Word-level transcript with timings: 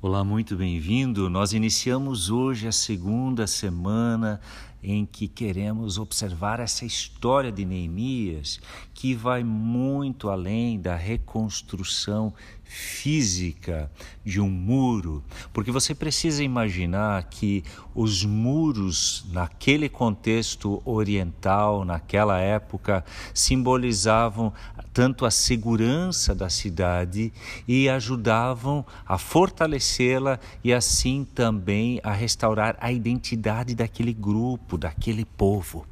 Olá, 0.00 0.22
muito 0.22 0.54
bem-vindo. 0.54 1.28
Nós 1.28 1.52
iniciamos 1.52 2.30
hoje 2.30 2.68
a 2.68 2.72
segunda 2.72 3.48
semana 3.48 4.40
em 4.80 5.04
que 5.04 5.26
queremos 5.26 5.98
observar 5.98 6.60
essa 6.60 6.84
história 6.84 7.50
de 7.50 7.64
Neemias, 7.64 8.60
que 8.94 9.12
vai 9.12 9.42
muito 9.42 10.30
além 10.30 10.80
da 10.80 10.94
reconstrução 10.94 12.32
física 12.68 13.90
de 14.22 14.40
um 14.40 14.50
muro, 14.50 15.24
porque 15.54 15.72
você 15.72 15.94
precisa 15.94 16.44
imaginar 16.44 17.24
que 17.24 17.64
os 17.94 18.24
muros, 18.24 19.24
naquele 19.32 19.88
contexto 19.88 20.82
oriental, 20.84 21.84
naquela 21.84 22.38
época, 22.38 23.02
simbolizavam 23.32 24.52
tanto 24.92 25.24
a 25.24 25.30
segurança 25.30 26.34
da 26.34 26.50
cidade 26.50 27.32
e 27.66 27.88
ajudavam 27.88 28.84
a 29.06 29.16
fortalecê-la 29.16 30.38
e 30.62 30.72
assim 30.74 31.24
também 31.24 32.00
a 32.02 32.12
restaurar 32.12 32.76
a 32.80 32.92
identidade 32.92 33.74
daquele 33.74 34.12
grupo, 34.12 34.76
daquele 34.76 35.24
povo. 35.24 35.86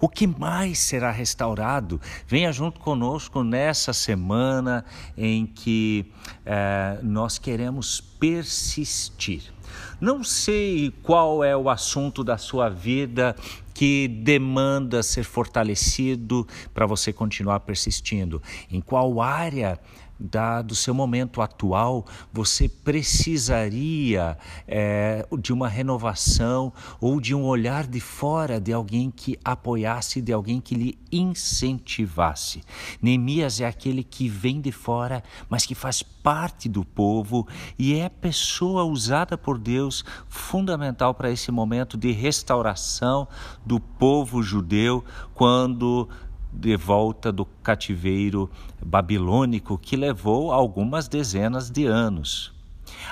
O 0.00 0.08
que 0.08 0.26
mais 0.26 0.78
será 0.78 1.10
restaurado? 1.10 2.00
Venha 2.26 2.52
junto 2.52 2.80
conosco 2.80 3.42
nessa 3.42 3.92
semana 3.92 4.84
em 5.16 5.44
que 5.44 6.06
é, 6.44 6.98
nós 7.02 7.38
queremos 7.38 8.00
persistir. 8.00 9.52
Não 10.00 10.22
sei 10.24 10.92
qual 11.02 11.42
é 11.44 11.56
o 11.56 11.70
assunto 11.70 12.24
da 12.24 12.36
sua 12.36 12.68
vida 12.68 13.36
que 13.82 14.06
demanda 14.06 15.02
ser 15.02 15.24
fortalecido 15.24 16.46
para 16.72 16.86
você 16.86 17.12
continuar 17.12 17.58
persistindo. 17.58 18.40
Em 18.70 18.80
qual 18.80 19.20
área 19.20 19.76
da, 20.22 20.62
do 20.62 20.74
seu 20.74 20.94
momento 20.94 21.42
atual, 21.42 22.06
você 22.32 22.68
precisaria 22.68 24.38
é, 24.68 25.26
de 25.40 25.52
uma 25.52 25.68
renovação 25.68 26.72
ou 27.00 27.20
de 27.20 27.34
um 27.34 27.42
olhar 27.42 27.86
de 27.86 27.98
fora 27.98 28.60
de 28.60 28.72
alguém 28.72 29.10
que 29.10 29.36
apoiasse, 29.44 30.22
de 30.22 30.32
alguém 30.32 30.60
que 30.60 30.74
lhe 30.74 30.98
incentivasse. 31.10 32.62
Neemias 33.00 33.60
é 33.60 33.66
aquele 33.66 34.04
que 34.04 34.28
vem 34.28 34.60
de 34.60 34.70
fora, 34.70 35.24
mas 35.48 35.66
que 35.66 35.74
faz 35.74 36.02
parte 36.02 36.68
do 36.68 36.84
povo 36.84 37.48
e 37.76 37.94
é 37.94 38.08
pessoa 38.08 38.84
usada 38.84 39.36
por 39.36 39.58
Deus 39.58 40.04
fundamental 40.28 41.12
para 41.14 41.30
esse 41.30 41.50
momento 41.50 41.96
de 41.96 42.12
restauração 42.12 43.26
do 43.72 43.80
povo 43.80 44.42
judeu 44.42 45.02
quando 45.32 46.06
de 46.52 46.76
volta 46.76 47.32
do 47.32 47.46
cativeiro 47.46 48.50
babilônico 48.84 49.78
que 49.78 49.96
levou 49.96 50.52
algumas 50.52 51.08
dezenas 51.08 51.70
de 51.70 51.86
anos. 51.86 52.52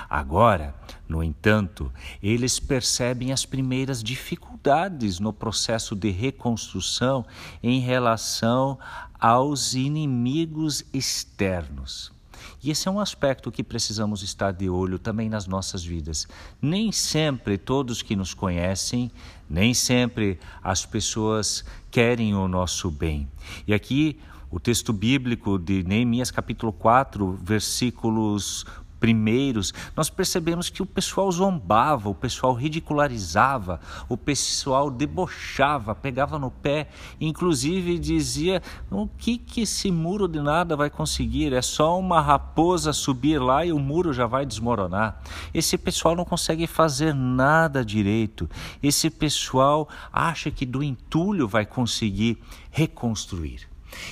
Agora, 0.07 0.75
no 1.09 1.23
entanto, 1.23 1.91
eles 2.21 2.59
percebem 2.59 3.31
as 3.31 3.43
primeiras 3.43 4.03
dificuldades 4.03 5.19
no 5.19 5.33
processo 5.33 5.95
de 5.95 6.11
reconstrução 6.11 7.25
em 7.63 7.79
relação 7.79 8.77
aos 9.19 9.73
inimigos 9.73 10.85
externos. 10.93 12.11
E 12.63 12.71
esse 12.71 12.87
é 12.87 12.91
um 12.91 12.99
aspecto 12.99 13.51
que 13.51 13.63
precisamos 13.63 14.23
estar 14.23 14.51
de 14.51 14.69
olho 14.69 14.99
também 14.99 15.29
nas 15.29 15.47
nossas 15.47 15.83
vidas. 15.83 16.27
Nem 16.61 16.91
sempre 16.91 17.57
todos 17.57 18.01
que 18.01 18.15
nos 18.15 18.33
conhecem, 18.33 19.11
nem 19.49 19.73
sempre 19.73 20.39
as 20.63 20.85
pessoas 20.85 21.65
querem 21.89 22.33
o 22.35 22.47
nosso 22.47 22.89
bem. 22.89 23.27
E 23.67 23.73
aqui 23.73 24.19
o 24.49 24.59
texto 24.59 24.91
bíblico 24.91 25.57
de 25.57 25.83
Neemias 25.83 26.29
capítulo 26.29 26.73
4, 26.73 27.39
versículos 27.41 28.65
primeiros, 29.01 29.73
nós 29.97 30.11
percebemos 30.11 30.69
que 30.69 30.83
o 30.83 30.85
pessoal 30.85 31.29
zombava, 31.31 32.07
o 32.07 32.13
pessoal 32.13 32.53
ridicularizava, 32.53 33.81
o 34.07 34.15
pessoal 34.15 34.91
debochava, 34.91 35.95
pegava 35.95 36.37
no 36.37 36.51
pé, 36.51 36.87
inclusive 37.19 37.97
dizia: 37.97 38.61
o 38.91 39.07
que, 39.07 39.39
que 39.39 39.61
esse 39.61 39.91
muro 39.91 40.27
de 40.27 40.39
nada 40.39 40.75
vai 40.75 40.89
conseguir? 40.89 41.51
É 41.51 41.63
só 41.63 41.99
uma 41.99 42.21
raposa 42.21 42.93
subir 42.93 43.39
lá 43.41 43.65
e 43.65 43.73
o 43.73 43.79
muro 43.79 44.13
já 44.13 44.27
vai 44.27 44.45
desmoronar. 44.45 45.19
Esse 45.51 45.79
pessoal 45.79 46.15
não 46.15 46.23
consegue 46.23 46.67
fazer 46.67 47.15
nada 47.15 47.83
direito. 47.83 48.47
Esse 48.83 49.09
pessoal 49.09 49.89
acha 50.13 50.51
que 50.51 50.65
do 50.65 50.83
entulho 50.83 51.47
vai 51.47 51.65
conseguir 51.65 52.37
reconstruir. 52.69 53.67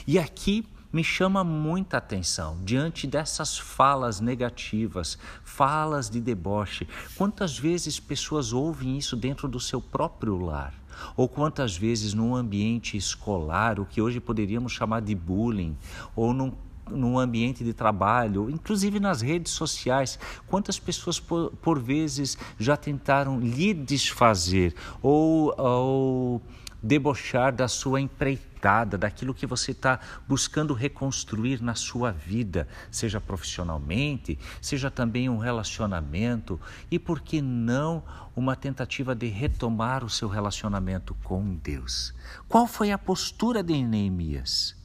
E 0.07 0.17
aqui 0.17 0.65
me 0.91 1.03
chama 1.03 1.43
muita 1.43 1.97
atenção 1.97 2.57
diante 2.63 3.05
dessas 3.05 3.57
falas 3.57 4.19
negativas, 4.19 5.17
falas 5.43 6.09
de 6.09 6.19
deboche. 6.19 6.87
Quantas 7.15 7.57
vezes 7.57 7.99
pessoas 7.99 8.53
ouvem 8.53 8.97
isso 8.97 9.15
dentro 9.15 9.47
do 9.47 9.59
seu 9.59 9.79
próprio 9.79 10.37
lar? 10.37 10.73
Ou 11.15 11.29
quantas 11.29 11.77
vezes 11.77 12.13
num 12.13 12.35
ambiente 12.35 12.97
escolar, 12.97 13.79
o 13.79 13.85
que 13.85 14.01
hoje 14.01 14.19
poderíamos 14.19 14.73
chamar 14.73 15.01
de 15.01 15.15
bullying, 15.15 15.77
ou 16.15 16.33
num 16.33 16.51
num 16.91 17.19
ambiente 17.19 17.63
de 17.63 17.71
trabalho, 17.71 18.49
inclusive 18.49 18.99
nas 18.99 19.21
redes 19.21 19.51
sociais, 19.51 20.17
quantas 20.47 20.79
pessoas 20.79 21.19
por, 21.19 21.51
por 21.61 21.79
vezes 21.79 22.37
já 22.57 22.75
tentaram 22.75 23.39
lhe 23.39 23.73
desfazer 23.75 24.73
ou, 24.99 25.53
ou 25.55 26.41
debochar 26.81 27.53
da 27.53 27.67
sua 27.67 27.99
empreitada, 27.99 28.97
daquilo 28.97 29.33
que 29.33 29.45
você 29.45 29.71
está 29.71 29.99
buscando 30.27 30.73
reconstruir 30.73 31.61
na 31.61 31.75
sua 31.75 32.11
vida, 32.11 32.67
seja 32.89 33.19
profissionalmente, 33.19 34.37
seja 34.61 34.89
também 34.89 35.29
um 35.29 35.37
relacionamento 35.37 36.59
e, 36.89 36.97
por 36.97 37.21
que 37.21 37.41
não, 37.41 38.03
uma 38.35 38.55
tentativa 38.55 39.13
de 39.13 39.27
retomar 39.27 40.03
o 40.03 40.09
seu 40.09 40.27
relacionamento 40.27 41.13
com 41.23 41.55
Deus. 41.55 42.13
Qual 42.47 42.67
foi 42.67 42.91
a 42.91 42.97
postura 42.97 43.61
de 43.61 43.83
Neemias? 43.83 44.75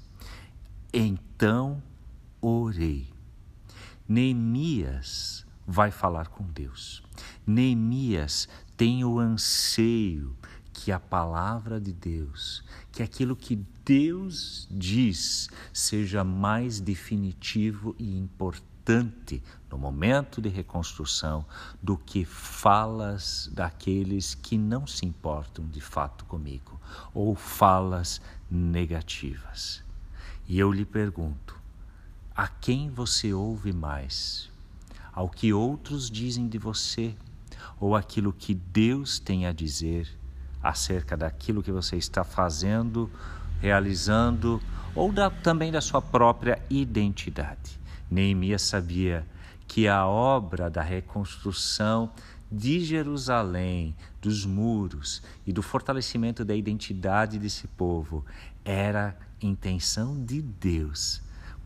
Então 0.93 1.83
orei. 2.41 3.13
Neemias 4.09 5.47
vai 5.67 5.91
falar 5.91 6.29
com 6.29 6.45
Deus. 6.45 7.03
Neemias 7.47 8.49
tem 8.77 9.05
o 9.05 9.19
anseio 9.19 10.37
que 10.85 10.93
a 10.93 11.01
palavra 11.01 11.81
de 11.81 11.95
Deus, 11.95 12.63
que 12.93 13.03
aquilo 13.03 13.35
que 13.35 13.57
Deus 13.87 14.69
diz 14.71 15.49
seja 15.73 16.23
mais 16.23 16.79
definitivo 16.79 17.97
e 17.99 18.19
importante 18.19 19.43
no 19.71 19.79
momento 19.79 20.43
de 20.43 20.51
reconstrução 20.51 21.47
do 21.83 21.97
que 21.97 22.27
falas 22.27 23.49
daqueles 23.51 24.35
que 24.35 24.59
não 24.59 24.87
se 24.87 25.07
importam 25.07 25.67
de 25.69 25.81
fato 25.81 26.27
comigo 26.27 26.79
ou 27.15 27.35
falas 27.35 28.21
negativas. 28.51 29.83
E 30.47 30.59
eu 30.59 30.71
lhe 30.71 30.85
pergunto: 30.85 31.59
a 32.37 32.47
quem 32.47 32.91
você 32.91 33.33
ouve 33.33 33.73
mais? 33.73 34.51
Ao 35.15 35.31
que 35.31 35.51
outros 35.51 36.11
dizem 36.11 36.47
de 36.47 36.59
você 36.59 37.17
ou 37.81 37.97
aquilo 37.97 38.35
que 38.35 38.53
Deus 38.53 39.19
tem 39.19 39.47
a 39.47 39.53
dizer? 39.53 40.24
Acerca 40.65 41.17
daquilo 41.17 41.63
que 41.63 41.71
você 41.71 41.97
está 41.97 42.25
fazendo, 42.25 43.11
realizando 43.61 44.61
ou 44.95 45.13
da, 45.13 45.29
também 45.29 45.71
da 45.71 45.81
sua 45.81 46.01
própria 46.01 46.61
identidade. 46.71 47.79
Neemias 48.11 48.63
sabia 48.63 49.27
que 49.69 49.87
a 49.87 50.07
obra 50.07 50.71
da 50.71 50.83
reconstrução 50.83 52.11
de 52.51 52.81
Jerusalém, 52.81 53.95
dos 54.23 54.47
muros 54.47 55.23
e 55.47 55.53
do 55.53 55.63
fortalecimento 55.63 56.45
da 56.45 56.55
identidade 56.55 57.39
desse 57.39 57.67
povo 57.67 58.25
era 58.65 59.17
intenção 59.43 60.25
de 60.25 60.41
Deus. 60.41 61.21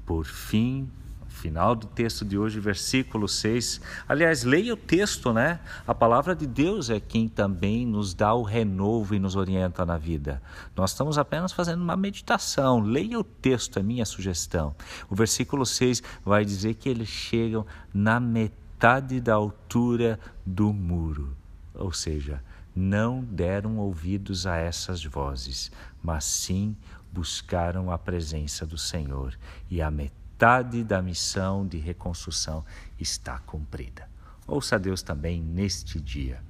Por 0.06 0.24
fim, 0.24 0.90
final 1.38 1.74
do 1.76 1.86
texto 1.86 2.24
de 2.24 2.36
hoje, 2.36 2.58
versículo 2.58 3.28
6. 3.28 3.80
Aliás, 4.08 4.42
leia 4.42 4.74
o 4.74 4.76
texto, 4.76 5.32
né? 5.32 5.60
A 5.86 5.94
palavra 5.94 6.34
de 6.34 6.46
Deus 6.46 6.90
é 6.90 6.98
quem 6.98 7.28
também 7.28 7.86
nos 7.86 8.12
dá 8.12 8.34
o 8.34 8.42
renovo 8.42 9.14
e 9.14 9.18
nos 9.18 9.36
orienta 9.36 9.86
na 9.86 9.96
vida. 9.96 10.42
Nós 10.76 10.90
estamos 10.90 11.16
apenas 11.16 11.52
fazendo 11.52 11.80
uma 11.80 11.96
meditação. 11.96 12.80
Leia 12.80 13.18
o 13.18 13.24
texto, 13.24 13.78
é 13.78 13.82
minha 13.82 14.04
sugestão. 14.04 14.74
O 15.08 15.14
versículo 15.14 15.64
6 15.64 16.02
vai 16.24 16.44
dizer 16.44 16.74
que 16.74 16.88
eles 16.88 17.08
chegam 17.08 17.64
na 17.94 18.18
metade 18.18 19.20
da 19.20 19.34
altura 19.34 20.18
do 20.44 20.72
muro. 20.72 21.36
Ou 21.72 21.92
seja, 21.92 22.42
não 22.74 23.22
deram 23.22 23.78
ouvidos 23.78 24.46
a 24.46 24.56
essas 24.56 25.04
vozes, 25.04 25.70
mas 26.02 26.24
sim 26.24 26.76
buscaram 27.12 27.90
a 27.90 27.96
presença 27.96 28.66
do 28.66 28.76
Senhor 28.76 29.34
e 29.70 29.80
a 29.80 29.90
metade 29.90 30.27
metade 30.38 30.84
da 30.84 31.02
missão 31.02 31.66
de 31.66 31.78
reconstrução 31.78 32.64
está 32.96 33.40
cumprida. 33.40 34.08
Ouça 34.46 34.76
a 34.76 34.78
Deus 34.78 35.02
também 35.02 35.42
neste 35.42 36.00
dia. 36.00 36.40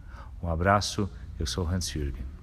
Um 0.42 0.48
abraço, 0.48 1.08
eu 1.38 1.46
sou 1.46 1.66
Hans 1.66 1.88
Jürgen. 1.88 2.37